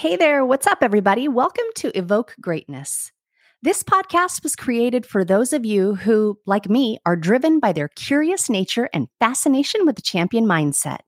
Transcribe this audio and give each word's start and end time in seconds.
Hey 0.00 0.14
there, 0.14 0.46
what's 0.46 0.68
up, 0.68 0.78
everybody? 0.80 1.26
Welcome 1.26 1.64
to 1.74 1.98
Evoke 1.98 2.36
Greatness. 2.40 3.10
This 3.62 3.82
podcast 3.82 4.44
was 4.44 4.54
created 4.54 5.04
for 5.04 5.24
those 5.24 5.52
of 5.52 5.66
you 5.66 5.96
who, 5.96 6.38
like 6.46 6.70
me, 6.70 7.00
are 7.04 7.16
driven 7.16 7.58
by 7.58 7.72
their 7.72 7.88
curious 7.88 8.48
nature 8.48 8.88
and 8.92 9.08
fascination 9.18 9.84
with 9.84 9.96
the 9.96 10.02
champion 10.02 10.44
mindset. 10.44 10.98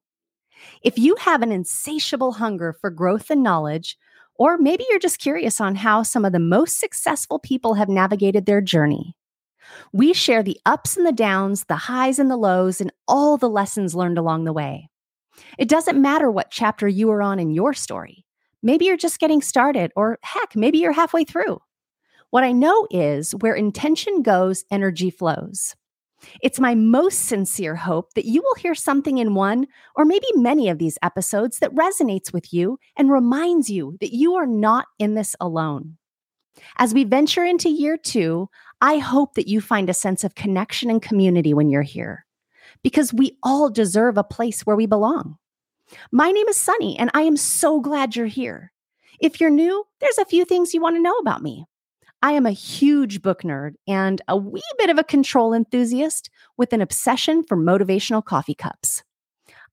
If 0.83 0.99
you 0.99 1.15
have 1.21 1.41
an 1.41 1.53
insatiable 1.53 2.33
hunger 2.33 2.73
for 2.73 2.91
growth 2.91 3.31
and 3.31 3.45
knowledge, 3.45 3.97
or 4.35 4.59
maybe 4.59 4.85
you're 4.91 4.99
just 4.99 5.21
curious 5.21 5.61
on 5.61 5.77
how 5.77 6.03
some 6.03 6.25
of 6.25 6.33
the 6.33 6.41
most 6.41 6.81
successful 6.81 7.39
people 7.39 7.75
have 7.75 7.89
navigated 7.89 8.45
their 8.45 8.61
journey, 8.61 9.15
we 9.93 10.13
share 10.13 10.43
the 10.43 10.59
ups 10.67 10.97
and 10.97 11.07
the 11.07 11.13
downs, 11.13 11.67
the 11.67 11.77
highs 11.77 12.19
and 12.19 12.29
the 12.29 12.37
lows, 12.37 12.81
and 12.81 12.93
all 13.07 13.37
the 13.37 13.49
lessons 13.49 13.95
learned 13.95 14.19
along 14.19 14.47
the 14.47 14.53
way. 14.53 14.89
It 15.59 15.69
doesn't 15.69 16.03
matter 16.03 16.29
what 16.29 16.51
chapter 16.51 16.89
you 16.89 17.09
are 17.13 17.23
on 17.23 17.39
in 17.39 17.53
your 17.53 17.73
story. 17.73 18.25
Maybe 18.63 18.85
you're 18.85 18.97
just 18.97 19.19
getting 19.19 19.43
started, 19.43 19.93
or 19.97 20.19
heck, 20.23 20.55
maybe 20.55 20.79
you're 20.79 20.93
halfway 20.93 21.25
through. 21.25 21.61
What 22.31 22.45
I 22.45 22.53
know 22.53 22.87
is 22.91 23.33
where 23.37 23.55
intention 23.55 24.23
goes, 24.23 24.65
energy 24.71 25.11
flows. 25.11 25.75
It's 26.43 26.61
my 26.61 26.75
most 26.75 27.27
sincere 27.27 27.75
hope 27.75 28.15
that 28.15 28.27
you 28.27 28.43
will 28.43 28.55
hear 28.55 28.75
something 28.75 29.19
in 29.19 29.35
one 29.35 29.67
or 29.97 30.05
maybe 30.05 30.27
many 30.35 30.69
of 30.69 30.79
these 30.79 30.99
episodes 31.03 31.59
that 31.59 31.75
resonates 31.75 32.33
with 32.33 32.53
you 32.53 32.79
and 32.97 33.11
reminds 33.11 33.71
you 33.71 33.97
that 34.01 34.15
you 34.15 34.35
are 34.35 34.47
not 34.47 34.87
in 34.99 35.15
this 35.15 35.35
alone. 35.41 35.97
As 36.77 36.93
we 36.93 37.05
venture 37.05 37.45
into 37.45 37.71
year 37.71 37.97
two, 37.97 38.49
I 38.81 38.99
hope 38.99 39.35
that 39.35 39.49
you 39.49 39.61
find 39.61 39.89
a 39.89 39.95
sense 39.95 40.25
of 40.25 40.35
connection 40.35 40.91
and 40.91 41.01
community 41.01 41.55
when 41.55 41.71
you're 41.71 41.83
here 41.83 42.27
because 42.83 43.13
we 43.13 43.39
all 43.43 43.71
deserve 43.71 44.17
a 44.17 44.25
place 44.25 44.63
where 44.63 44.77
we 44.77 44.87
belong. 44.87 45.37
My 46.13 46.31
name 46.31 46.49
is 46.49 46.57
Sunny, 46.57 46.99
and 46.99 47.11
I 47.15 47.23
am 47.23 47.37
so 47.37 47.81
glad 47.81 48.17
you're 48.17 48.27
here. 48.27 48.73
If 49.21 49.41
you're 49.41 49.51
new, 49.51 49.85
there's 50.01 50.19
a 50.19 50.25
few 50.25 50.45
things 50.45 50.73
you 50.73 50.81
want 50.81 50.97
to 50.97 51.03
know 51.03 51.17
about 51.19 51.43
me. 51.43 51.67
I 52.23 52.33
am 52.33 52.45
a 52.45 52.51
huge 52.51 53.23
book 53.23 53.43
nerd 53.43 53.75
and 53.89 54.21
a 54.29 54.37
wee 54.37 54.63
bit 54.79 54.91
of 54.91 54.99
a 54.99 55.05
control 55.05 55.55
enthusiast 55.55 56.29
with 56.57 56.73
an 56.73 56.83
obsession 56.83 57.45
for 57.45 57.57
motivational 57.57 58.25
coffee 58.25 58.55
cups. 58.55 59.03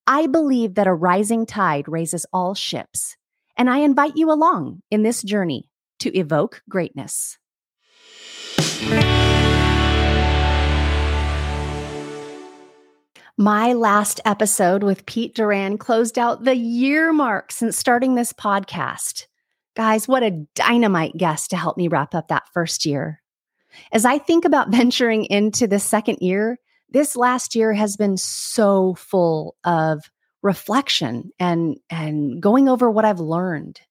I 0.06 0.28
believe 0.28 0.76
that 0.76 0.88
a 0.88 0.94
rising 0.94 1.46
tide 1.46 1.90
raises 1.90 2.26
all 2.32 2.56
ships, 2.56 3.18
and 3.58 3.70
I 3.70 3.80
invite 3.80 4.16
you 4.16 4.32
along 4.32 4.82
in 4.90 5.04
this 5.04 5.22
journey 5.22 5.70
to 6.00 6.18
evoke 6.18 6.62
greatness. 6.70 7.38
My 13.40 13.74
last 13.74 14.20
episode 14.26 14.82
with 14.82 15.06
Pete 15.06 15.36
Duran 15.36 15.78
closed 15.78 16.18
out 16.18 16.44
the 16.44 16.56
year 16.56 17.14
mark 17.14 17.52
since 17.52 17.78
starting 17.78 18.16
this 18.16 18.34
podcast. 18.34 19.28
Guys, 19.76 20.08
what 20.08 20.24
a 20.24 20.44
dynamite 20.56 21.16
guest 21.16 21.52
to 21.52 21.56
help 21.56 21.78
me 21.78 21.88
wrap 21.88 22.16
up 22.16 22.30
that 22.30 22.48
first 22.52 22.84
year. 22.84 23.22
As 23.92 24.06
I 24.06 24.18
think 24.18 24.44
about 24.44 24.72
venturing 24.72 25.26
into 25.26 25.68
the 25.68 25.78
second 25.78 26.18
year, 26.20 26.58
this 26.90 27.16
last 27.16 27.54
year 27.54 27.74
has 27.74 27.96
been 27.96 28.18
so 28.18 28.96
full 28.96 29.56
of 29.64 30.10
reflection 30.42 31.30
and, 31.40 31.78
and 31.92 32.42
going 32.42 32.68
over 32.68 32.90
what 32.90 33.06
I've 33.06 33.20
learned. 33.20 33.82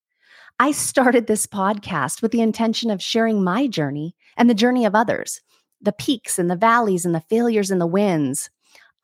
I 0.58 0.72
started 0.72 1.28
this 1.28 1.46
podcast 1.46 2.20
with 2.20 2.32
the 2.32 2.40
intention 2.40 2.90
of 2.90 3.00
sharing 3.00 3.44
my 3.44 3.68
journey 3.68 4.16
and 4.36 4.50
the 4.50 4.54
journey 4.54 4.84
of 4.86 4.96
others, 4.96 5.40
the 5.80 5.92
peaks 5.92 6.36
and 6.36 6.50
the 6.50 6.56
valleys 6.56 7.04
and 7.04 7.14
the 7.14 7.20
failures 7.20 7.70
and 7.70 7.80
the 7.80 7.86
wins. 7.86 8.50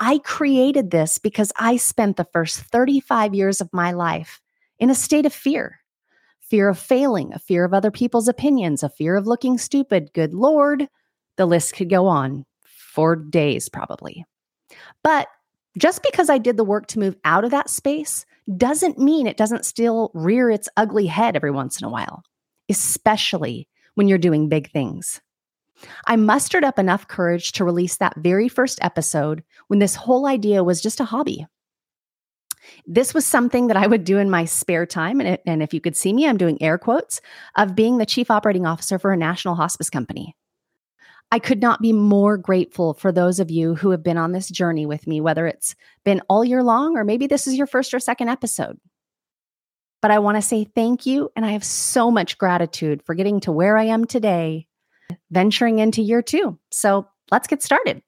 I 0.02 0.18
created 0.18 0.90
this 0.90 1.18
because 1.18 1.52
I 1.54 1.76
spent 1.76 2.16
the 2.16 2.26
first 2.32 2.58
35 2.58 3.34
years 3.36 3.60
of 3.60 3.72
my 3.72 3.92
life 3.92 4.40
in 4.80 4.90
a 4.90 4.96
state 4.96 5.26
of 5.26 5.32
fear 5.32 5.78
fear 6.40 6.68
of 6.68 6.78
failing, 6.78 7.32
a 7.32 7.38
fear 7.38 7.64
of 7.64 7.72
other 7.72 7.90
people's 7.90 8.28
opinions, 8.28 8.82
a 8.82 8.88
fear 8.90 9.16
of 9.16 9.26
looking 9.26 9.56
stupid. 9.56 10.12
Good 10.12 10.34
Lord, 10.34 10.86
the 11.36 11.46
list 11.46 11.74
could 11.74 11.88
go 11.88 12.06
on 12.06 12.44
for 12.66 13.16
days, 13.16 13.70
probably. 13.70 14.26
But 15.02 15.28
just 15.78 16.02
because 16.02 16.28
I 16.28 16.36
did 16.36 16.58
the 16.58 16.64
work 16.64 16.88
to 16.88 16.98
move 16.98 17.16
out 17.24 17.44
of 17.44 17.52
that 17.52 17.70
space 17.70 18.26
doesn't 18.54 18.98
mean 18.98 19.26
it 19.26 19.38
doesn't 19.38 19.64
still 19.64 20.10
rear 20.12 20.50
its 20.50 20.68
ugly 20.76 21.06
head 21.06 21.36
every 21.36 21.52
once 21.52 21.80
in 21.80 21.86
a 21.86 21.90
while, 21.90 22.22
especially 22.68 23.66
when 23.94 24.08
you're 24.08 24.18
doing 24.18 24.50
big 24.50 24.70
things. 24.72 25.22
I 26.06 26.16
mustered 26.16 26.64
up 26.64 26.78
enough 26.78 27.08
courage 27.08 27.52
to 27.52 27.64
release 27.64 27.96
that 27.96 28.16
very 28.16 28.48
first 28.48 28.78
episode 28.82 29.42
when 29.68 29.78
this 29.78 29.94
whole 29.94 30.26
idea 30.26 30.64
was 30.64 30.80
just 30.80 31.00
a 31.00 31.04
hobby. 31.04 31.46
This 32.86 33.12
was 33.12 33.26
something 33.26 33.66
that 33.66 33.76
I 33.76 33.86
would 33.86 34.04
do 34.04 34.18
in 34.18 34.30
my 34.30 34.44
spare 34.44 34.86
time. 34.86 35.20
And, 35.20 35.28
it, 35.30 35.42
and 35.46 35.62
if 35.62 35.74
you 35.74 35.80
could 35.80 35.96
see 35.96 36.12
me, 36.12 36.26
I'm 36.26 36.36
doing 36.36 36.62
air 36.62 36.78
quotes 36.78 37.20
of 37.56 37.74
being 37.74 37.98
the 37.98 38.06
chief 38.06 38.30
operating 38.30 38.66
officer 38.66 38.98
for 38.98 39.12
a 39.12 39.16
national 39.16 39.56
hospice 39.56 39.90
company. 39.90 40.36
I 41.32 41.38
could 41.38 41.62
not 41.62 41.80
be 41.80 41.92
more 41.92 42.36
grateful 42.36 42.92
for 42.92 43.10
those 43.10 43.40
of 43.40 43.50
you 43.50 43.74
who 43.74 43.90
have 43.90 44.02
been 44.02 44.18
on 44.18 44.32
this 44.32 44.50
journey 44.50 44.84
with 44.84 45.06
me, 45.06 45.20
whether 45.20 45.46
it's 45.46 45.74
been 46.04 46.20
all 46.28 46.44
year 46.44 46.62
long 46.62 46.96
or 46.96 47.04
maybe 47.04 47.26
this 47.26 47.46
is 47.46 47.56
your 47.56 47.66
first 47.66 47.94
or 47.94 48.00
second 48.00 48.28
episode. 48.28 48.78
But 50.02 50.10
I 50.10 50.18
want 50.18 50.36
to 50.36 50.42
say 50.42 50.64
thank 50.64 51.06
you. 51.06 51.30
And 51.34 51.46
I 51.46 51.52
have 51.52 51.64
so 51.64 52.10
much 52.10 52.36
gratitude 52.36 53.02
for 53.02 53.14
getting 53.14 53.40
to 53.40 53.52
where 53.52 53.78
I 53.78 53.84
am 53.84 54.04
today 54.04 54.66
venturing 55.30 55.78
into 55.78 56.02
year 56.02 56.22
two. 56.22 56.58
So 56.70 57.06
let's 57.30 57.48
get 57.48 57.62
started. 57.62 58.02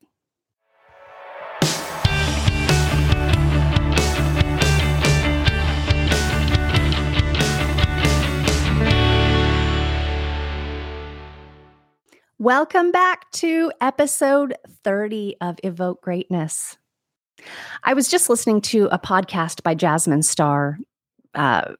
Welcome 12.45 12.91
back 12.91 13.31
to 13.33 13.73
episode 13.81 14.55
30 14.83 15.37
of 15.41 15.57
Evoke 15.63 16.03
Greatness. 16.03 16.77
I 17.83 17.95
was 17.95 18.09
just 18.09 18.29
listening 18.29 18.61
to 18.63 18.89
a 18.93 18.99
podcast 18.99 19.63
by 19.63 19.75
Jasmine 19.75 20.23
Star 20.23 20.77
uh, 21.35 21.73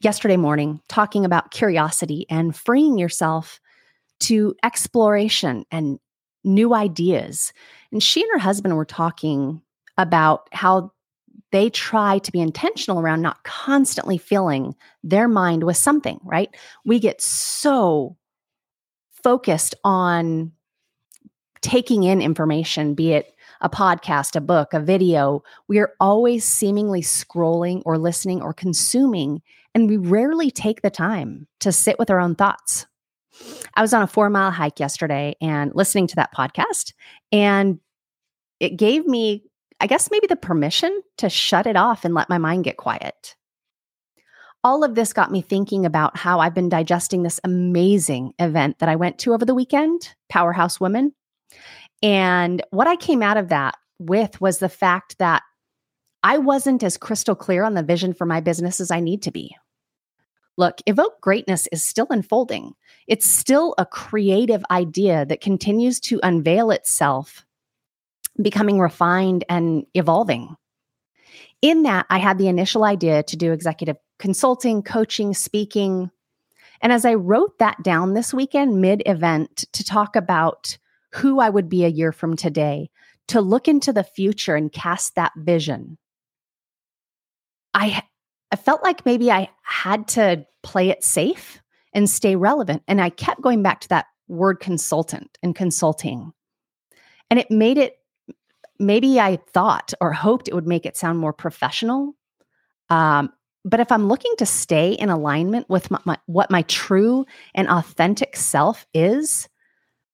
yesterday 0.00 0.36
morning 0.36 0.80
talking 0.88 1.24
about 1.24 1.50
curiosity 1.50 2.26
and 2.28 2.56
freeing 2.56 2.98
yourself 2.98 3.60
to 4.20 4.54
exploration 4.62 5.64
and 5.70 5.98
new 6.44 6.74
ideas. 6.74 7.52
And 7.92 8.02
she 8.02 8.22
and 8.22 8.30
her 8.32 8.38
husband 8.38 8.76
were 8.76 8.84
talking 8.84 9.62
about 9.96 10.48
how 10.52 10.92
they 11.52 11.70
try 11.70 12.18
to 12.18 12.32
be 12.32 12.40
intentional 12.40 13.00
around 13.00 13.22
not 13.22 13.44
constantly 13.44 14.18
filling 14.18 14.74
their 15.02 15.28
mind 15.28 15.62
with 15.62 15.76
something, 15.76 16.18
right? 16.24 16.54
We 16.84 16.98
get 16.98 17.22
so 17.22 18.16
focused 19.22 19.74
on 19.84 20.52
taking 21.62 22.02
in 22.02 22.20
information, 22.20 22.94
be 22.94 23.12
it 23.12 23.34
a 23.60 23.70
podcast, 23.70 24.36
a 24.36 24.40
book, 24.40 24.74
a 24.74 24.80
video. 24.80 25.42
We 25.68 25.78
are 25.78 25.94
always 25.98 26.44
seemingly 26.44 27.00
scrolling 27.00 27.82
or 27.86 27.96
listening 27.96 28.42
or 28.42 28.52
consuming, 28.52 29.40
and 29.74 29.88
we 29.88 29.96
rarely 29.96 30.50
take 30.50 30.82
the 30.82 30.90
time 30.90 31.46
to 31.60 31.72
sit 31.72 31.98
with 31.98 32.10
our 32.10 32.20
own 32.20 32.34
thoughts. 32.34 32.86
I 33.74 33.82
was 33.82 33.92
on 33.92 34.02
a 34.02 34.06
four 34.06 34.30
mile 34.30 34.50
hike 34.50 34.80
yesterday 34.80 35.36
and 35.40 35.72
listening 35.74 36.06
to 36.08 36.16
that 36.16 36.34
podcast, 36.34 36.92
and 37.32 37.78
it 38.60 38.76
gave 38.76 39.06
me, 39.06 39.44
I 39.80 39.86
guess, 39.86 40.10
maybe 40.10 40.26
the 40.26 40.36
permission 40.36 41.02
to 41.18 41.28
shut 41.28 41.66
it 41.66 41.76
off 41.76 42.04
and 42.04 42.14
let 42.14 42.28
my 42.28 42.38
mind 42.38 42.64
get 42.64 42.76
quiet. 42.76 43.36
All 44.62 44.82
of 44.82 44.94
this 44.94 45.12
got 45.12 45.30
me 45.30 45.42
thinking 45.42 45.84
about 45.84 46.16
how 46.16 46.40
I've 46.40 46.54
been 46.54 46.70
digesting 46.70 47.22
this 47.22 47.40
amazing 47.44 48.32
event 48.38 48.78
that 48.78 48.88
I 48.88 48.96
went 48.96 49.18
to 49.20 49.34
over 49.34 49.44
the 49.44 49.54
weekend, 49.54 50.14
Powerhouse 50.30 50.80
Women. 50.80 51.12
And 52.02 52.62
what 52.70 52.86
I 52.86 52.96
came 52.96 53.22
out 53.22 53.36
of 53.36 53.48
that 53.50 53.74
with 53.98 54.40
was 54.40 54.58
the 54.58 54.68
fact 54.70 55.18
that 55.18 55.42
I 56.22 56.38
wasn't 56.38 56.82
as 56.82 56.96
crystal 56.96 57.34
clear 57.34 57.64
on 57.64 57.74
the 57.74 57.82
vision 57.82 58.14
for 58.14 58.24
my 58.24 58.40
business 58.40 58.80
as 58.80 58.90
I 58.90 59.00
need 59.00 59.22
to 59.24 59.30
be. 59.30 59.54
Look, 60.56 60.80
Evoke 60.86 61.20
Greatness 61.20 61.66
is 61.72 61.82
still 61.82 62.06
unfolding. 62.10 62.74
It's 63.08 63.26
still 63.26 63.74
a 63.76 63.86
creative 63.86 64.64
idea 64.70 65.26
that 65.26 65.40
continues 65.40 65.98
to 66.00 66.20
unveil 66.22 66.70
itself, 66.70 67.44
becoming 68.40 68.78
refined 68.78 69.44
and 69.48 69.84
evolving. 69.94 70.56
In 71.60 71.82
that, 71.82 72.06
I 72.08 72.18
had 72.18 72.38
the 72.38 72.48
initial 72.48 72.84
idea 72.84 73.22
to 73.24 73.36
do 73.36 73.52
executive 73.52 73.96
consulting, 74.18 74.82
coaching, 74.82 75.34
speaking. 75.34 76.10
And 76.80 76.92
as 76.92 77.04
I 77.04 77.14
wrote 77.14 77.58
that 77.58 77.82
down 77.82 78.14
this 78.14 78.32
weekend, 78.32 78.80
mid 78.80 79.02
event, 79.06 79.64
to 79.72 79.82
talk 79.82 80.14
about 80.14 80.78
who 81.14 81.40
I 81.40 81.48
would 81.48 81.68
be 81.68 81.84
a 81.84 81.88
year 81.88 82.12
from 82.12 82.36
today, 82.36 82.90
to 83.28 83.40
look 83.40 83.66
into 83.66 83.92
the 83.92 84.04
future 84.04 84.54
and 84.54 84.70
cast 84.70 85.14
that 85.14 85.32
vision, 85.36 85.98
I 87.72 88.02
I 88.54 88.56
felt 88.56 88.84
like 88.84 89.04
maybe 89.04 89.32
I 89.32 89.48
had 89.62 90.06
to 90.10 90.46
play 90.62 90.90
it 90.90 91.02
safe 91.02 91.60
and 91.92 92.08
stay 92.08 92.36
relevant. 92.36 92.84
And 92.86 93.00
I 93.00 93.10
kept 93.10 93.42
going 93.42 93.64
back 93.64 93.80
to 93.80 93.88
that 93.88 94.06
word 94.28 94.60
consultant 94.60 95.36
and 95.42 95.56
consulting. 95.56 96.32
And 97.28 97.40
it 97.40 97.50
made 97.50 97.78
it, 97.78 97.98
maybe 98.78 99.18
I 99.18 99.40
thought 99.52 99.92
or 100.00 100.12
hoped 100.12 100.46
it 100.46 100.54
would 100.54 100.68
make 100.68 100.86
it 100.86 100.96
sound 100.96 101.18
more 101.18 101.32
professional. 101.32 102.14
Um, 102.90 103.32
but 103.64 103.80
if 103.80 103.90
I'm 103.90 104.06
looking 104.06 104.32
to 104.38 104.46
stay 104.46 104.92
in 104.92 105.08
alignment 105.08 105.68
with 105.68 105.90
my, 105.90 105.98
my, 106.04 106.16
what 106.26 106.48
my 106.48 106.62
true 106.62 107.26
and 107.56 107.68
authentic 107.68 108.36
self 108.36 108.86
is, 108.94 109.48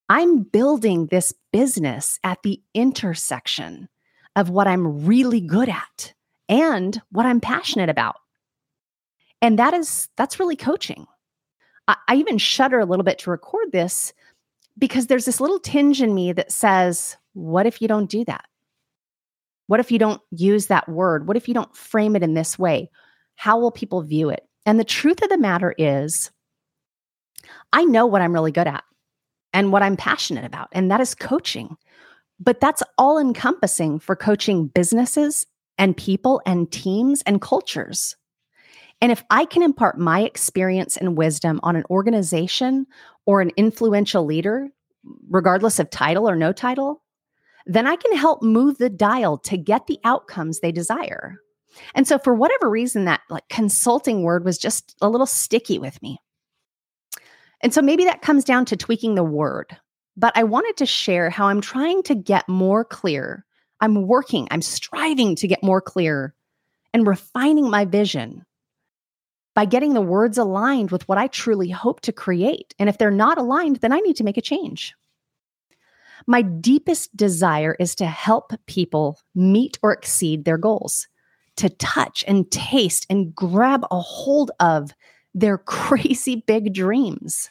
I'm 0.09 0.45
building 0.45 1.09
this 1.09 1.35
business 1.53 2.19
at 2.25 2.39
the 2.43 2.63
intersection 2.73 3.91
of 4.35 4.49
what 4.49 4.67
I'm 4.67 5.05
really 5.05 5.43
good 5.43 5.69
at 5.69 6.15
and 6.49 6.99
what 7.13 7.27
I'm 7.27 7.43
passionate 7.43 7.91
about. 7.91 8.17
And 9.43 9.59
that 9.59 9.75
is, 9.75 10.09
that's 10.17 10.39
really 10.39 10.57
coaching. 10.57 11.07
I, 11.89 11.97
I 12.09 12.17
even 12.17 12.39
shudder 12.39 12.79
a 12.79 12.85
little 12.85 13.05
bit 13.05 13.19
to 13.21 13.31
record 13.31 13.73
this 13.73 14.13
because 14.79 15.07
there's 15.07 15.25
this 15.25 15.41
little 15.41 15.61
tinge 15.61 16.03
in 16.03 16.15
me 16.15 16.33
that 16.33 16.53
says, 16.53 17.17
what 17.33 17.67
if 17.67 17.81
you 17.81 17.89
don't 17.89 18.11
do 18.11 18.25
that? 18.25 18.45
What 19.67 19.81
if 19.81 19.93
you 19.93 19.99
don't 19.99 20.21
use 20.31 20.67
that 20.67 20.89
word? 20.89 21.29
What 21.29 21.37
if 21.37 21.47
you 21.47 21.55
don't 21.55 21.77
frame 21.77 22.17
it 22.17 22.23
in 22.23 22.35
this 22.35 22.59
way? 22.59 22.91
How 23.37 23.59
will 23.59 23.71
people 23.71 24.03
view 24.03 24.29
it? 24.29 24.47
And 24.67 24.79
the 24.79 24.85
truth 24.85 25.23
of 25.23 25.29
the 25.29 25.39
matter 25.39 25.75
is, 25.79 26.31
I 27.73 27.85
know 27.85 28.05
what 28.07 28.21
I'm 28.21 28.33
really 28.33 28.53
good 28.53 28.67
at 28.67 28.85
and 29.53 29.73
what 29.73 29.83
I'm 29.83 29.97
passionate 29.97 30.45
about, 30.45 30.69
and 30.73 30.91
that 30.91 31.01
is 31.01 31.15
coaching. 31.15 31.77
But 32.39 32.61
that's 32.61 32.83
all 32.99 33.19
encompassing 33.19 33.99
for 33.99 34.17
coaching 34.17 34.69
businesses 34.69 35.47
and 35.79 35.97
people 35.97 36.43
and 36.47 36.71
teams 36.71 37.23
and 37.23 37.41
cultures. 37.41 38.17
And 39.01 39.11
if 39.11 39.25
I 39.31 39.45
can 39.45 39.63
impart 39.63 39.99
my 39.99 40.23
experience 40.23 40.97
and 40.97 41.17
wisdom 41.17 41.61
on 41.63 41.77
an 41.77 41.85
organization 41.91 42.87
or 43.25 43.41
an 43.41 43.51
influential 43.57 44.25
leader, 44.25 44.69
regardless 45.31 45.79
of 45.79 45.91
title 45.91 46.29
or 46.29 46.37
no 46.37 46.53
title, 46.53 47.03
then 47.67 47.87
I 47.87 47.97
can 47.97 48.17
help 48.17 48.43
move 48.43 48.79
the 48.79 48.91
dial 48.91 49.39
to 49.39 49.57
get 49.57 49.87
the 49.87 49.99
outcomes 50.05 50.61
they 50.61 50.73
desire. 50.73 51.39
And 51.95 52.07
so, 52.07 52.19
for 52.19 52.35
whatever 52.35 52.69
reason, 52.69 53.05
that 53.05 53.21
like 53.31 53.49
consulting 53.49 54.23
word 54.23 54.45
was 54.45 54.59
just 54.59 54.97
a 55.01 55.09
little 55.09 55.27
sticky 55.27 55.79
with 55.79 56.01
me. 56.03 56.19
And 57.61 57.73
so, 57.73 57.81
maybe 57.81 58.05
that 58.05 58.23
comes 58.23 58.45
down 58.45 58.65
to 58.67 58.77
tweaking 58.77 59.15
the 59.15 59.25
word. 59.25 59.77
But 60.17 60.37
I 60.37 60.43
wanted 60.43 60.77
to 60.79 60.87
share 60.87 61.31
how 61.31 61.47
I'm 61.47 61.61
trying 61.61 62.03
to 62.05 62.15
get 62.15 62.49
more 62.49 62.85
clear. 62.85 63.47
I'm 63.81 64.07
working, 64.07 64.49
I'm 64.51 64.63
striving 64.63 65.37
to 65.37 65.49
get 65.49 65.63
more 65.63 65.81
clear 65.81 66.35
and 66.93 67.07
refining 67.07 67.71
my 67.71 67.85
vision 67.85 68.45
by 69.61 69.67
getting 69.67 69.93
the 69.93 70.01
words 70.01 70.39
aligned 70.39 70.91
with 70.91 71.07
what 71.07 71.19
I 71.19 71.27
truly 71.27 71.69
hope 71.69 72.01
to 72.01 72.15
create. 72.15 72.75
And 72.79 72.89
if 72.89 72.97
they're 72.97 73.11
not 73.11 73.37
aligned, 73.37 73.77
then 73.77 73.93
I 73.93 73.99
need 73.99 74.17
to 74.17 74.25
make 74.25 74.39
a 74.39 74.41
change. 74.41 74.95
My 76.27 76.41
deepest 76.41 77.15
desire 77.15 77.77
is 77.79 77.95
to 77.97 78.07
help 78.07 78.55
people 78.65 79.21
meet 79.35 79.79
or 79.83 79.93
exceed 79.93 80.47
their 80.47 80.57
goals 80.57 81.09
to 81.57 81.69
touch 81.69 82.25
and 82.27 82.51
taste 82.51 83.07
and 83.11 83.35
grab 83.35 83.85
a 83.91 84.01
hold 84.01 84.51
of 84.61 84.93
their 85.35 85.59
crazy 85.77 86.43
big 86.47 86.73
dreams. 86.73 87.51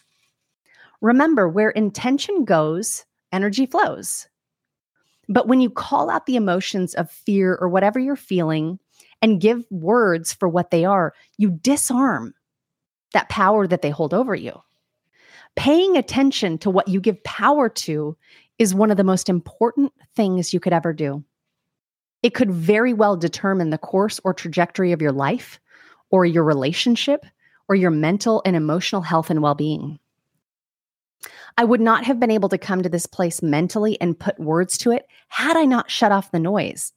Remember, 1.01 1.47
where 1.47 1.69
intention 1.69 2.44
goes, 2.44 3.06
energy 3.31 3.67
flows. 3.67 4.27
But 5.27 5.47
when 5.47 5.61
you 5.61 5.69
call 5.69 6.09
out 6.09 6.25
the 6.25 6.38
emotions 6.38 6.95
of 6.95 7.11
fear 7.11 7.56
or 7.61 7.69
whatever 7.69 8.00
you're 8.00 8.15
feeling 8.15 8.79
and 9.21 9.42
give 9.42 9.63
words 9.69 10.33
for 10.33 10.48
what 10.48 10.71
they 10.71 10.86
are, 10.86 11.13
you 11.38 11.51
disarm 11.51 12.33
that 13.13 13.30
power 13.30 13.68
that 13.68 13.81
they 13.81 13.89
hold 13.89 14.13
over 14.13 14.36
you. 14.36 14.54
Paying 15.56 15.98
attention 15.98 16.57
to 16.60 16.69
what 16.69 16.88
you 16.88 17.01
give 17.01 17.24
power 17.24 17.69
to 17.69 18.16
is 18.57 18.75
one 18.75 18.92
of 18.92 18.98
the 18.98 19.04
most 19.04 19.30
important 19.30 19.92
things 20.16 20.54
you 20.54 20.60
could 20.60 20.74
ever 20.74 20.94
do. 20.94 21.24
It 22.21 22.33
could 22.33 22.51
very 22.51 22.94
well 22.94 23.16
determine 23.16 23.69
the 23.69 23.77
course 23.77 24.19
or 24.24 24.33
trajectory 24.33 24.92
of 24.92 25.01
your 25.01 25.12
life, 25.12 25.60
or 26.12 26.25
your 26.25 26.44
relationship, 26.44 27.25
or 27.68 27.75
your 27.75 27.92
mental 27.92 28.42
and 28.45 28.56
emotional 28.56 29.01
health 29.01 29.30
and 29.30 29.42
well 29.42 29.56
being. 29.56 30.00
I 31.57 31.63
would 31.63 31.81
not 31.81 32.06
have 32.06 32.19
been 32.19 32.31
able 32.31 32.50
to 32.50 32.57
come 32.57 32.83
to 32.83 32.89
this 32.89 33.06
place 33.06 33.42
mentally 33.42 34.00
and 34.00 34.19
put 34.19 34.39
words 34.39 34.77
to 34.80 34.92
it 34.92 35.07
had 35.27 35.57
I 35.57 35.66
not 35.66 35.92
shut 35.92 36.12
off 36.12 36.31
the 36.31 36.39
noise, 36.39 36.94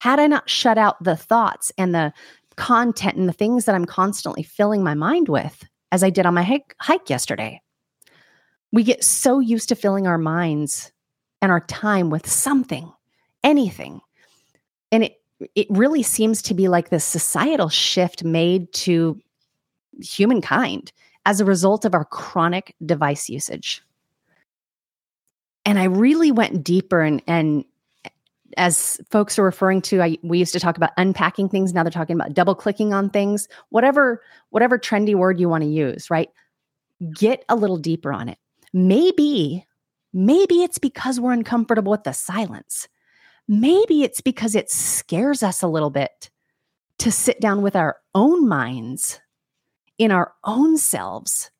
had 0.00 0.18
I 0.18 0.26
not 0.26 0.50
shut 0.50 0.78
out 0.78 1.02
the 1.02 1.16
thoughts 1.16 1.72
and 1.78 1.94
the 1.94 2.12
content 2.56 3.16
and 3.16 3.28
the 3.28 3.32
things 3.32 3.64
that 3.64 3.74
I'm 3.74 3.84
constantly 3.84 4.42
filling 4.42 4.82
my 4.82 4.94
mind 4.94 5.28
with, 5.28 5.64
as 5.92 6.02
I 6.02 6.10
did 6.10 6.26
on 6.26 6.34
my 6.34 6.42
hike, 6.42 6.74
hike 6.80 7.10
yesterday. 7.10 7.60
We 8.72 8.82
get 8.82 9.04
so 9.04 9.38
used 9.38 9.68
to 9.68 9.76
filling 9.76 10.06
our 10.06 10.18
minds 10.18 10.92
and 11.40 11.52
our 11.52 11.60
time 11.60 12.10
with 12.10 12.28
something, 12.28 12.92
anything, 13.42 14.00
and 14.90 15.04
it 15.04 15.20
it 15.54 15.66
really 15.68 16.02
seems 16.02 16.40
to 16.42 16.54
be 16.54 16.68
like 16.68 16.88
this 16.88 17.04
societal 17.04 17.68
shift 17.68 18.24
made 18.24 18.72
to 18.72 19.20
humankind 20.00 20.92
as 21.26 21.40
a 21.40 21.44
result 21.44 21.84
of 21.84 21.94
our 21.94 22.04
chronic 22.04 22.74
device 22.84 23.28
usage. 23.28 23.82
And 25.66 25.78
I 25.78 25.84
really 25.84 26.32
went 26.32 26.64
deeper 26.64 27.00
and 27.00 27.22
and 27.26 27.64
as 28.56 29.00
folks 29.10 29.38
are 29.38 29.42
referring 29.42 29.82
to 29.82 30.02
I, 30.02 30.18
we 30.22 30.38
used 30.38 30.52
to 30.52 30.60
talk 30.60 30.76
about 30.76 30.90
unpacking 30.96 31.48
things. 31.48 31.72
Now 31.72 31.82
they're 31.82 31.90
talking 31.90 32.16
about 32.16 32.34
double 32.34 32.54
clicking 32.54 32.92
on 32.92 33.10
things. 33.10 33.48
Whatever 33.70 34.22
whatever 34.50 34.78
trendy 34.78 35.14
word 35.14 35.40
you 35.40 35.48
want 35.48 35.62
to 35.62 35.70
use 35.70 36.10
right? 36.10 36.28
Get 37.12 37.44
a 37.48 37.56
little 37.56 37.76
deeper 37.76 38.12
on 38.12 38.28
it. 38.28 38.38
Maybe 38.72 39.66
maybe 40.12 40.62
it's 40.62 40.78
because 40.78 41.20
we're 41.20 41.32
uncomfortable 41.32 41.92
with 41.92 42.04
the 42.04 42.12
silence. 42.12 42.88
Maybe 43.46 44.02
it's 44.02 44.20
because 44.20 44.54
it 44.54 44.70
scares 44.70 45.42
us 45.42 45.62
a 45.62 45.68
little 45.68 45.90
bit 45.90 46.30
to 46.98 47.12
sit 47.12 47.40
down 47.40 47.62
with 47.62 47.76
our 47.76 47.98
own 48.14 48.48
minds 48.48 49.20
in 49.98 50.10
our 50.10 50.32
own 50.44 50.78
selves 50.78 51.50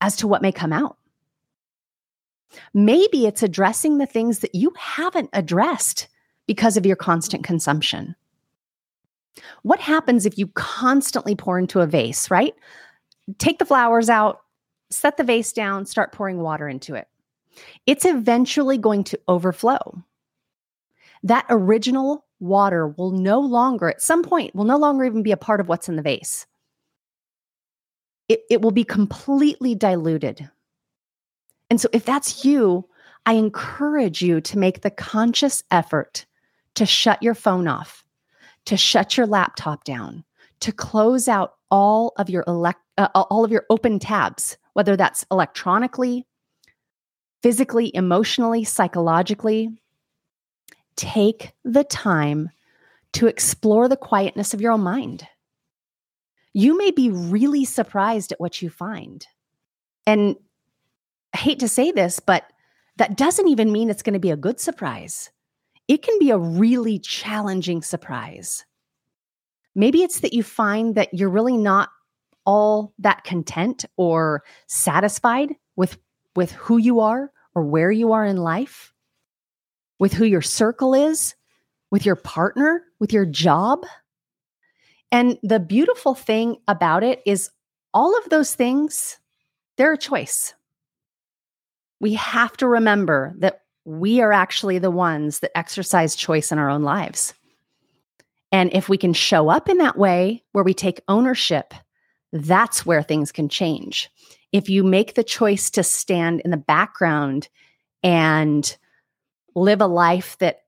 as 0.00 0.16
to 0.16 0.28
what 0.28 0.42
may 0.42 0.52
come 0.52 0.72
out. 0.72 0.97
Maybe 2.74 3.26
it's 3.26 3.42
addressing 3.42 3.98
the 3.98 4.06
things 4.06 4.40
that 4.40 4.54
you 4.54 4.72
haven't 4.76 5.30
addressed 5.32 6.08
because 6.46 6.76
of 6.76 6.86
your 6.86 6.96
constant 6.96 7.44
consumption. 7.44 8.14
What 9.62 9.80
happens 9.80 10.26
if 10.26 10.38
you 10.38 10.48
constantly 10.48 11.34
pour 11.34 11.58
into 11.58 11.80
a 11.80 11.86
vase, 11.86 12.30
right? 12.30 12.54
Take 13.38 13.58
the 13.58 13.66
flowers 13.66 14.08
out, 14.08 14.40
set 14.90 15.16
the 15.16 15.24
vase 15.24 15.52
down, 15.52 15.86
start 15.86 16.12
pouring 16.12 16.40
water 16.40 16.68
into 16.68 16.94
it. 16.94 17.06
It's 17.86 18.04
eventually 18.04 18.78
going 18.78 19.04
to 19.04 19.20
overflow 19.28 20.02
that 21.22 21.46
original 21.48 22.24
water 22.40 22.88
will 22.88 23.10
no 23.10 23.40
longer, 23.40 23.88
at 23.88 24.02
some 24.02 24.22
point, 24.22 24.54
will 24.54 24.64
no 24.64 24.76
longer 24.76 25.04
even 25.04 25.22
be 25.22 25.32
a 25.32 25.36
part 25.36 25.60
of 25.60 25.68
what's 25.68 25.88
in 25.88 25.96
the 25.96 26.02
vase. 26.02 26.46
It, 28.28 28.42
it 28.50 28.62
will 28.62 28.70
be 28.70 28.84
completely 28.84 29.74
diluted. 29.74 30.48
And 31.70 31.80
so, 31.80 31.88
if 31.92 32.04
that's 32.04 32.44
you, 32.44 32.88
I 33.26 33.34
encourage 33.34 34.22
you 34.22 34.40
to 34.40 34.58
make 34.58 34.80
the 34.80 34.90
conscious 34.90 35.62
effort 35.70 36.24
to 36.74 36.86
shut 36.86 37.22
your 37.22 37.34
phone 37.34 37.68
off, 37.68 38.04
to 38.64 38.76
shut 38.76 39.16
your 39.16 39.26
laptop 39.26 39.84
down, 39.84 40.24
to 40.60 40.72
close 40.72 41.28
out 41.28 41.54
all 41.70 42.12
of 42.16 42.30
your 42.30 42.44
elect, 42.46 42.80
uh, 42.96 43.08
all 43.14 43.44
of 43.44 43.50
your 43.50 43.66
open 43.68 43.98
tabs, 43.98 44.56
whether 44.72 44.96
that's 44.96 45.26
electronically, 45.30 46.26
physically, 47.42 47.90
emotionally, 47.94 48.64
psychologically, 48.64 49.70
take 50.96 51.52
the 51.64 51.84
time 51.84 52.50
to 53.12 53.26
explore 53.26 53.88
the 53.88 53.96
quietness 53.96 54.54
of 54.54 54.60
your 54.60 54.72
own 54.72 54.80
mind. 54.80 55.26
You 56.52 56.76
may 56.76 56.90
be 56.90 57.10
really 57.10 57.64
surprised 57.64 58.32
at 58.32 58.40
what 58.40 58.60
you 58.60 58.70
find. 58.70 59.26
And 60.06 60.36
I 61.34 61.38
hate 61.38 61.60
to 61.60 61.68
say 61.68 61.92
this, 61.92 62.20
but 62.20 62.44
that 62.96 63.16
doesn't 63.16 63.48
even 63.48 63.72
mean 63.72 63.90
it's 63.90 64.02
going 64.02 64.14
to 64.14 64.18
be 64.18 64.30
a 64.30 64.36
good 64.36 64.60
surprise. 64.60 65.30
It 65.86 66.02
can 66.02 66.18
be 66.18 66.30
a 66.30 66.38
really 66.38 66.98
challenging 66.98 67.82
surprise. 67.82 68.64
Maybe 69.74 70.02
it's 70.02 70.20
that 70.20 70.32
you 70.32 70.42
find 70.42 70.94
that 70.96 71.14
you're 71.14 71.28
really 71.28 71.56
not 71.56 71.90
all 72.44 72.92
that 72.98 73.24
content 73.24 73.84
or 73.96 74.42
satisfied 74.66 75.54
with, 75.76 75.98
with 76.34 76.52
who 76.52 76.78
you 76.78 77.00
are 77.00 77.30
or 77.54 77.62
where 77.62 77.90
you 77.90 78.12
are 78.12 78.24
in 78.24 78.36
life 78.36 78.92
with 79.98 80.12
who 80.12 80.24
your 80.24 80.42
circle 80.42 80.94
is, 80.94 81.34
with 81.90 82.06
your 82.06 82.16
partner, 82.16 82.84
with 82.98 83.12
your 83.12 83.26
job. 83.26 83.84
And 85.10 85.38
the 85.42 85.60
beautiful 85.60 86.14
thing 86.14 86.56
about 86.68 87.02
it 87.02 87.22
is 87.26 87.50
all 87.94 88.16
of 88.18 88.28
those 88.28 88.54
things, 88.54 89.18
they're 89.76 89.94
a 89.94 89.98
choice. 89.98 90.54
We 92.00 92.14
have 92.14 92.56
to 92.58 92.68
remember 92.68 93.34
that 93.38 93.62
we 93.84 94.20
are 94.20 94.32
actually 94.32 94.78
the 94.78 94.90
ones 94.90 95.40
that 95.40 95.56
exercise 95.56 96.14
choice 96.14 96.52
in 96.52 96.58
our 96.58 96.70
own 96.70 96.82
lives. 96.82 97.34
And 98.52 98.72
if 98.72 98.88
we 98.88 98.98
can 98.98 99.12
show 99.12 99.48
up 99.48 99.68
in 99.68 99.78
that 99.78 99.98
way 99.98 100.42
where 100.52 100.64
we 100.64 100.74
take 100.74 101.00
ownership, 101.08 101.74
that's 102.32 102.84
where 102.86 103.02
things 103.02 103.32
can 103.32 103.48
change. 103.48 104.10
If 104.52 104.68
you 104.68 104.84
make 104.84 105.14
the 105.14 105.24
choice 105.24 105.70
to 105.70 105.82
stand 105.82 106.40
in 106.40 106.50
the 106.50 106.56
background 106.56 107.48
and 108.02 108.76
live 109.54 109.80
a 109.80 109.86
life 109.86 110.38
that 110.38 110.62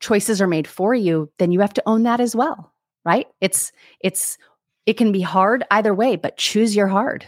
choices 0.00 0.40
are 0.40 0.46
made 0.46 0.68
for 0.68 0.94
you, 0.94 1.30
then 1.38 1.50
you 1.50 1.60
have 1.60 1.74
to 1.74 1.82
own 1.86 2.04
that 2.04 2.20
as 2.20 2.36
well, 2.36 2.72
right? 3.04 3.26
It's 3.40 3.72
it's 4.00 4.38
It 4.86 4.96
can 4.96 5.12
be 5.12 5.20
hard 5.20 5.64
either 5.70 5.94
way, 5.94 6.16
but 6.16 6.36
choose 6.36 6.76
your 6.76 6.88
hard. 6.88 7.26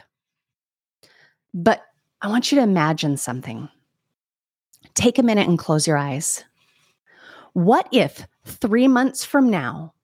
But 1.52 1.82
I 2.22 2.28
want 2.28 2.52
you 2.52 2.56
to 2.56 2.62
imagine 2.62 3.16
something. 3.16 3.68
Take 4.94 5.18
a 5.18 5.22
minute 5.22 5.48
and 5.48 5.58
close 5.58 5.86
your 5.86 5.96
eyes. 5.96 6.44
What 7.54 7.88
if 7.92 8.26
three 8.44 8.88
months 8.88 9.24
from 9.24 9.48
now, 9.48 9.94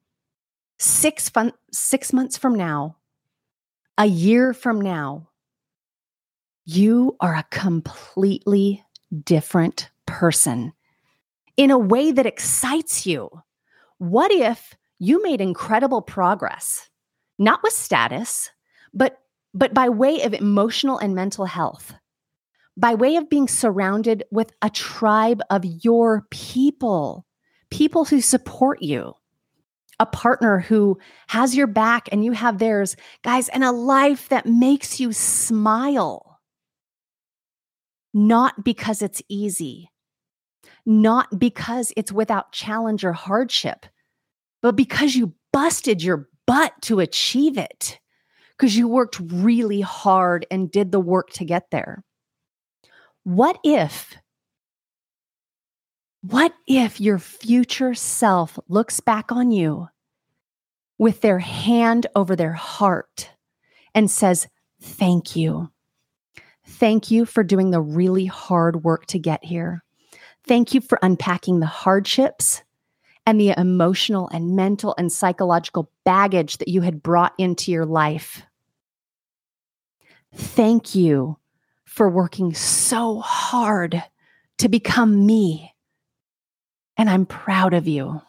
six, 0.79 1.29
fun- 1.29 1.53
six 1.73 2.15
months 2.15 2.39
from 2.39 2.55
now, 2.55 2.97
a 3.99 4.07
year 4.07 4.55
from 4.55 4.81
now, 4.81 5.29
you 6.65 7.17
are 7.21 7.35
a 7.35 7.47
completely 7.51 8.83
different 9.25 9.91
person 10.07 10.73
in 11.57 11.71
a 11.71 11.79
way 11.79 12.13
that 12.13 12.27
excites 12.27 13.07
you? 13.07 13.29
What 13.99 14.33
if 14.33 14.75
you 14.99 15.23
made 15.23 15.43
incredible 15.43 16.01
progress, 16.01 16.89
not 17.39 17.63
with 17.63 17.75
status, 17.75 18.51
but, 18.95 19.19
but 19.53 19.75
by 19.75 19.91
way 19.91 20.23
of 20.23 20.33
emotional 20.33 20.99
and 20.99 21.15
mental 21.15 21.45
health? 21.45 21.95
By 22.77 22.95
way 22.95 23.17
of 23.17 23.31
being 23.31 23.49
surrounded 23.49 24.25
with 24.31 24.53
a 24.63 24.71
tribe 24.71 25.41
of 25.51 25.65
your 25.65 26.27
people, 26.31 27.27
people 27.71 28.05
who 28.05 28.21
support 28.21 28.83
you, 28.83 29.15
a 29.99 30.07
partner 30.07 30.61
who 30.61 30.99
has 31.29 31.57
your 31.57 31.67
back 31.67 32.09
and 32.13 32.25
you 32.25 32.33
have 32.33 32.59
theirs, 32.59 32.97
guys, 33.23 33.49
and 33.49 33.65
a 33.65 33.73
life 33.73 34.29
that 34.29 34.47
makes 34.47 35.01
you 35.01 35.13
smile. 35.13 36.39
Not 38.13 38.65
because 38.65 39.03
it's 39.03 39.23
easy, 39.29 39.91
not 40.85 41.39
because 41.39 41.93
it's 41.97 42.13
without 42.13 42.53
challenge 42.53 43.05
or 43.05 43.13
hardship, 43.13 43.87
but 44.63 44.77
because 44.77 45.15
you 45.15 45.35
busted 45.53 46.03
your 46.03 46.29
butt 46.47 46.73
to 46.83 47.01
achieve 47.01 47.59
it, 47.59 47.99
because 48.57 48.77
you 48.77 48.89
worked 48.89 49.21
really 49.21 49.81
hard 49.81 50.47
and 50.51 50.71
did 50.71 50.93
the 50.93 51.01
work 51.01 51.31
to 51.31 51.45
get 51.45 51.71
there. 51.71 52.05
What 53.27 53.59
if? 53.65 54.15
What 56.21 56.55
if 56.69 57.01
your 57.01 57.19
future 57.19 57.93
self 57.93 58.57
looks 58.69 59.01
back 59.01 59.33
on 59.33 59.51
you 59.51 59.89
with 60.97 61.23
their 61.23 61.41
hand 61.41 62.07
over 62.15 62.37
their 62.37 62.53
heart 62.53 63.33
and 63.97 64.09
says, 64.09 64.47
Thank 64.81 65.35
you. 65.35 65.73
Thank 66.69 67.11
you 67.11 67.27
for 67.27 67.43
doing 67.43 67.73
the 67.73 67.81
really 67.81 68.27
hard 68.27 68.85
work 68.85 69.07
to 69.07 69.19
get 69.19 69.45
here. 69.45 69.83
Thank 70.47 70.73
you 70.73 70.81
for 70.81 71.01
unpacking 71.03 71.59
the 71.59 71.67
hardships 71.67 72.63
and 73.27 73.41
the 73.41 73.55
emotional 73.59 74.29
and 74.29 74.55
mental 74.55 74.95
and 74.97 75.11
psychological 75.11 75.91
baggage 76.05 76.59
that 76.59 76.69
you 76.69 76.83
had 76.83 77.03
brought 77.03 77.35
into 77.39 77.73
your 77.73 77.87
life. 77.87 78.43
Thank 80.33 80.95
you 80.95 81.39
for 81.97 82.11
working 82.11 82.53
so 82.53 83.21
hard 83.21 84.05
to 84.59 84.69
become 84.69 85.25
me. 85.25 85.75
And 86.99 87.09
I'm 87.09 87.25
proud 87.25 87.73
of 87.73 87.89
you. 87.89 88.21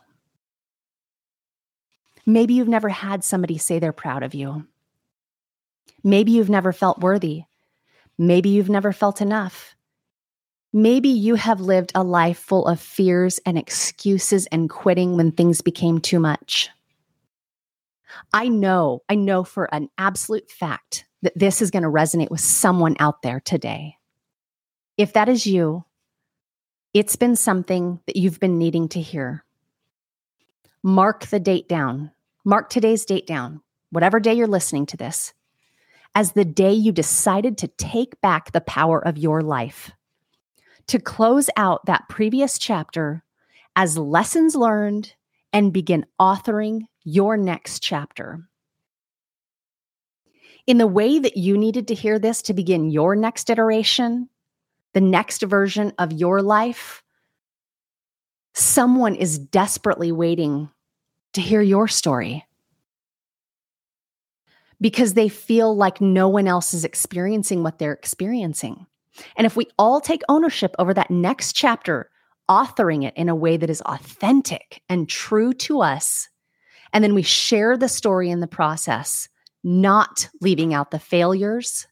Maybe 2.25 2.53
you've 2.53 2.69
never 2.69 2.87
had 2.87 3.25
somebody 3.25 3.57
say 3.57 3.79
they're 3.79 3.91
proud 3.91 4.23
of 4.23 4.33
you. 4.33 4.65
Maybe 6.01 6.31
you've 6.31 6.49
never 6.49 6.71
felt 6.71 6.99
worthy. 6.99 7.43
Maybe 8.17 8.49
you've 8.49 8.69
never 8.69 8.93
felt 8.93 9.19
enough. 9.19 9.75
Maybe 10.71 11.09
you 11.09 11.35
have 11.35 11.59
lived 11.59 11.91
a 11.93 12.03
life 12.03 12.39
full 12.39 12.67
of 12.67 12.79
fears 12.79 13.37
and 13.45 13.57
excuses 13.57 14.45
and 14.47 14.69
quitting 14.69 15.17
when 15.17 15.31
things 15.33 15.61
became 15.61 15.99
too 15.99 16.19
much. 16.19 16.69
I 18.31 18.47
know, 18.47 19.03
I 19.09 19.15
know 19.15 19.43
for 19.43 19.73
an 19.73 19.89
absolute 19.97 20.49
fact 20.49 21.06
that 21.21 21.37
this 21.37 21.61
is 21.61 21.71
going 21.71 21.83
to 21.83 21.89
resonate 21.89 22.29
with 22.29 22.41
someone 22.41 22.95
out 22.99 23.21
there 23.21 23.39
today. 23.39 23.97
If 24.97 25.13
that 25.13 25.29
is 25.29 25.45
you, 25.45 25.85
it's 26.93 27.15
been 27.15 27.35
something 27.35 27.99
that 28.07 28.15
you've 28.15 28.39
been 28.39 28.57
needing 28.57 28.89
to 28.89 29.01
hear. 29.01 29.43
Mark 30.83 31.27
the 31.27 31.39
date 31.39 31.67
down. 31.67 32.11
Mark 32.45 32.69
today's 32.69 33.05
date 33.05 33.27
down, 33.27 33.61
whatever 33.89 34.19
day 34.19 34.33
you're 34.33 34.47
listening 34.47 34.85
to 34.85 34.97
this, 34.97 35.33
as 36.15 36.31
the 36.31 36.45
day 36.45 36.71
you 36.71 36.91
decided 36.91 37.57
to 37.57 37.67
take 37.67 38.19
back 38.21 38.51
the 38.51 38.61
power 38.61 39.05
of 39.05 39.17
your 39.17 39.41
life, 39.41 39.91
to 40.87 40.97
close 40.97 41.49
out 41.57 41.85
that 41.87 42.07
previous 42.07 42.57
chapter 42.57 43.23
as 43.75 43.97
lessons 43.97 44.55
learned 44.55 45.13
and 45.51 45.73
begin 45.73 46.05
authoring 46.19 46.83
your 47.03 47.35
next 47.35 47.83
chapter 47.83 48.47
in 50.67 50.77
the 50.77 50.87
way 50.87 51.17
that 51.17 51.37
you 51.37 51.57
needed 51.57 51.87
to 51.87 51.95
hear 51.95 52.19
this 52.19 52.41
to 52.43 52.53
begin 52.53 52.91
your 52.91 53.15
next 53.15 53.49
iteration, 53.49 54.29
the 54.93 55.01
next 55.01 55.41
version 55.41 55.93
of 55.97 56.11
your 56.11 56.41
life, 56.41 57.01
someone 58.53 59.15
is 59.15 59.39
desperately 59.39 60.11
waiting 60.11 60.69
to 61.33 61.41
hear 61.41 61.61
your 61.61 61.87
story 61.87 62.45
because 64.81 65.13
they 65.13 65.29
feel 65.29 65.75
like 65.75 66.01
no 66.01 66.27
one 66.27 66.47
else 66.47 66.73
is 66.73 66.83
experiencing 66.83 67.63
what 67.63 67.79
they're 67.79 67.93
experiencing. 67.93 68.85
And 69.35 69.47
if 69.47 69.55
we 69.55 69.67
all 69.79 70.01
take 70.01 70.21
ownership 70.29 70.75
over 70.77 70.93
that 70.93 71.09
next 71.09 71.53
chapter, 71.53 72.09
authoring 72.49 73.05
it 73.05 73.13
in 73.15 73.29
a 73.29 73.35
way 73.35 73.57
that 73.57 73.69
is 73.69 73.81
authentic 73.81 74.81
and 74.89 75.09
true 75.09 75.53
to 75.53 75.81
us, 75.81 76.29
and 76.93 77.03
then 77.03 77.15
we 77.15 77.23
share 77.23 77.77
the 77.77 77.89
story 77.89 78.29
in 78.29 78.39
the 78.39 78.47
process, 78.47 79.27
not 79.67 80.29
leaving 80.39 80.73
out 80.73 80.91
the 80.91 80.99
failures, 80.99 81.87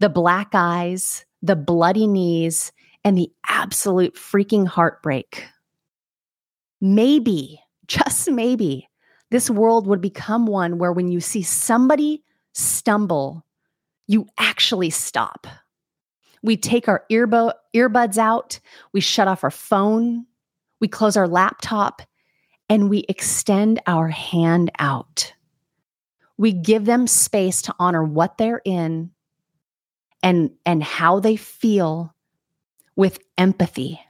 the 0.00 0.10
black 0.10 0.50
eyes, 0.52 1.24
the 1.40 1.56
bloody 1.56 2.06
knees, 2.06 2.72
and 3.04 3.16
the 3.16 3.32
absolute 3.48 4.14
freaking 4.16 4.66
heartbreak. 4.66 5.46
Maybe, 6.82 7.58
just 7.86 8.30
maybe, 8.30 8.86
this 9.30 9.48
world 9.48 9.86
would 9.86 10.02
become 10.02 10.46
one 10.46 10.76
where 10.78 10.92
when 10.92 11.08
you 11.08 11.20
see 11.20 11.42
somebody 11.42 12.22
stumble, 12.52 13.46
you 14.06 14.26
actually 14.38 14.90
stop. 14.90 15.46
We 16.42 16.58
take 16.58 16.86
our 16.86 17.04
earbo- 17.10 17.54
earbuds 17.74 18.18
out, 18.18 18.60
we 18.92 19.00
shut 19.00 19.26
off 19.26 19.42
our 19.42 19.50
phone, 19.50 20.26
we 20.82 20.88
close 20.88 21.16
our 21.16 21.26
laptop, 21.26 22.02
and 22.68 22.90
we 22.90 23.06
extend 23.08 23.80
our 23.86 24.08
hand 24.08 24.70
out 24.78 25.33
we 26.36 26.52
give 26.52 26.84
them 26.84 27.06
space 27.06 27.62
to 27.62 27.74
honor 27.78 28.02
what 28.02 28.38
they're 28.38 28.62
in 28.64 29.10
and 30.22 30.50
and 30.64 30.82
how 30.82 31.20
they 31.20 31.36
feel 31.36 32.14
with 32.96 33.18
empathy 33.38 34.00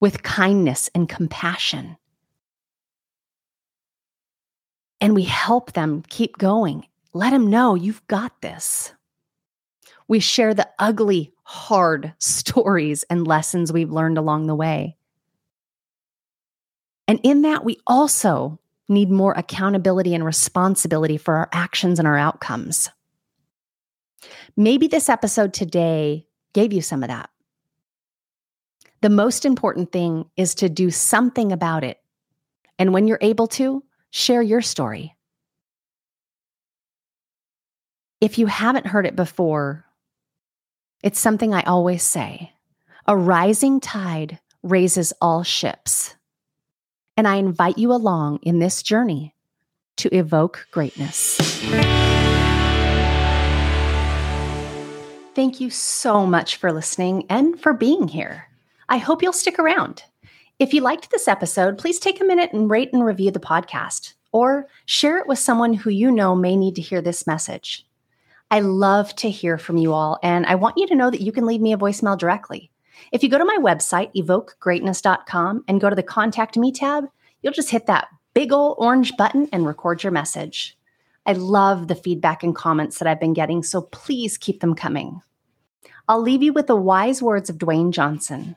with 0.00 0.22
kindness 0.22 0.90
and 0.94 1.08
compassion. 1.08 1.96
And 5.00 5.14
we 5.14 5.24
help 5.24 5.72
them 5.72 6.02
keep 6.08 6.38
going. 6.38 6.86
Let 7.12 7.30
them 7.30 7.50
know 7.50 7.74
you've 7.74 8.06
got 8.06 8.40
this. 8.40 8.92
We 10.08 10.20
share 10.20 10.54
the 10.54 10.68
ugly 10.78 11.32
hard 11.42 12.14
stories 12.18 13.04
and 13.04 13.26
lessons 13.26 13.72
we've 13.72 13.90
learned 13.90 14.18
along 14.18 14.46
the 14.46 14.54
way. 14.54 14.96
And 17.08 17.20
in 17.22 17.42
that 17.42 17.64
we 17.64 17.78
also 17.86 18.58
need 18.88 19.10
more 19.10 19.32
accountability 19.32 20.14
and 20.14 20.24
responsibility 20.24 21.16
for 21.16 21.36
our 21.36 21.48
actions 21.52 21.98
and 21.98 22.06
our 22.06 22.16
outcomes. 22.16 22.90
Maybe 24.56 24.88
this 24.88 25.08
episode 25.08 25.52
today 25.52 26.26
gave 26.52 26.72
you 26.72 26.80
some 26.80 27.02
of 27.02 27.08
that. 27.08 27.30
The 29.02 29.10
most 29.10 29.44
important 29.44 29.92
thing 29.92 30.24
is 30.36 30.54
to 30.56 30.68
do 30.68 30.90
something 30.90 31.52
about 31.52 31.84
it. 31.84 32.00
And 32.78 32.92
when 32.92 33.06
you're 33.06 33.18
able 33.20 33.46
to, 33.48 33.82
share 34.10 34.42
your 34.42 34.62
story. 34.62 35.14
If 38.20 38.38
you 38.38 38.46
haven't 38.46 38.86
heard 38.86 39.06
it 39.06 39.14
before, 39.14 39.84
it's 41.02 41.20
something 41.20 41.52
I 41.52 41.62
always 41.62 42.02
say 42.02 42.52
a 43.06 43.16
rising 43.16 43.78
tide 43.78 44.40
raises 44.62 45.12
all 45.20 45.44
ships. 45.44 46.15
And 47.16 47.26
I 47.26 47.36
invite 47.36 47.78
you 47.78 47.92
along 47.92 48.40
in 48.42 48.58
this 48.58 48.82
journey 48.82 49.34
to 49.96 50.14
evoke 50.14 50.66
greatness. 50.70 51.38
Thank 55.34 55.60
you 55.60 55.70
so 55.70 56.26
much 56.26 56.56
for 56.56 56.72
listening 56.72 57.26
and 57.28 57.60
for 57.60 57.72
being 57.72 58.08
here. 58.08 58.48
I 58.88 58.98
hope 58.98 59.22
you'll 59.22 59.32
stick 59.32 59.58
around. 59.58 60.02
If 60.58 60.72
you 60.72 60.80
liked 60.80 61.10
this 61.10 61.28
episode, 61.28 61.76
please 61.76 61.98
take 61.98 62.20
a 62.20 62.24
minute 62.24 62.52
and 62.52 62.70
rate 62.70 62.90
and 62.92 63.04
review 63.04 63.30
the 63.30 63.40
podcast 63.40 64.14
or 64.32 64.66
share 64.86 65.18
it 65.18 65.26
with 65.26 65.38
someone 65.38 65.74
who 65.74 65.90
you 65.90 66.10
know 66.10 66.34
may 66.34 66.56
need 66.56 66.74
to 66.76 66.82
hear 66.82 67.02
this 67.02 67.26
message. 67.26 67.86
I 68.50 68.60
love 68.60 69.14
to 69.16 69.30
hear 69.30 69.58
from 69.58 69.76
you 69.76 69.92
all, 69.92 70.18
and 70.22 70.46
I 70.46 70.54
want 70.54 70.78
you 70.78 70.86
to 70.86 70.94
know 70.94 71.10
that 71.10 71.20
you 71.20 71.32
can 71.32 71.46
leave 71.46 71.60
me 71.60 71.72
a 71.72 71.78
voicemail 71.78 72.16
directly. 72.16 72.70
If 73.12 73.22
you 73.22 73.28
go 73.28 73.38
to 73.38 73.44
my 73.44 73.58
website, 73.60 74.14
evokegreatness.com, 74.14 75.64
and 75.68 75.80
go 75.80 75.90
to 75.90 75.96
the 75.96 76.02
Contact 76.02 76.56
Me 76.56 76.72
tab, 76.72 77.04
you'll 77.42 77.52
just 77.52 77.70
hit 77.70 77.86
that 77.86 78.08
big 78.34 78.52
old 78.52 78.76
orange 78.78 79.16
button 79.16 79.48
and 79.52 79.66
record 79.66 80.02
your 80.02 80.12
message. 80.12 80.76
I 81.24 81.32
love 81.32 81.88
the 81.88 81.94
feedback 81.94 82.42
and 82.42 82.54
comments 82.54 82.98
that 82.98 83.08
I've 83.08 83.20
been 83.20 83.32
getting, 83.32 83.62
so 83.62 83.82
please 83.82 84.38
keep 84.38 84.60
them 84.60 84.74
coming. 84.74 85.20
I'll 86.08 86.22
leave 86.22 86.42
you 86.42 86.52
with 86.52 86.68
the 86.68 86.76
wise 86.76 87.20
words 87.20 87.50
of 87.50 87.58
Dwayne 87.58 87.90
Johnson 87.90 88.56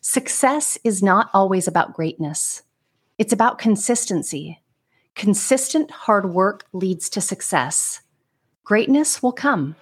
Success 0.00 0.78
is 0.84 1.02
not 1.02 1.28
always 1.34 1.66
about 1.66 1.94
greatness, 1.94 2.62
it's 3.18 3.32
about 3.32 3.58
consistency. 3.58 4.62
Consistent 5.16 5.90
hard 5.90 6.32
work 6.32 6.66
leads 6.72 7.08
to 7.10 7.20
success. 7.20 8.02
Greatness 8.62 9.20
will 9.20 9.32
come. 9.32 9.74